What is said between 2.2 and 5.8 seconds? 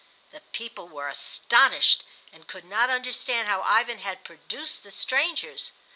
and could not understand how Ivan had produced the strangers.